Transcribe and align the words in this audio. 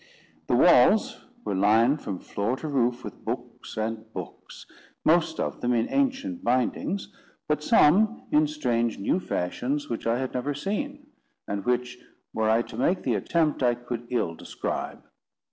The 0.47 0.55
walls 0.55 1.25
were 1.45 1.53
lined 1.53 2.01
from 2.01 2.17
floor 2.17 2.57
to 2.57 2.67
roof 2.67 3.03
with 3.03 3.23
books 3.23 3.77
and 3.77 4.11
books: 4.13 4.65
most 5.05 5.39
of 5.39 5.61
them 5.61 5.73
in 5.75 5.87
ancient 5.91 6.43
bindings, 6.43 7.13
but 7.47 7.61
some 7.63 8.23
in 8.31 8.47
strange 8.47 8.97
new 8.97 9.19
fashions 9.19 9.89
which 9.89 10.07
I 10.07 10.17
had 10.17 10.33
never 10.33 10.55
seen, 10.55 11.05
and 11.47 11.63
which, 11.65 11.99
were 12.33 12.49
I 12.49 12.63
to 12.63 12.77
make 12.77 13.03
the 13.03 13.13
attempt, 13.13 13.61
I 13.61 13.75
could 13.75 14.07
ill 14.09 14.33
describe. 14.33 15.03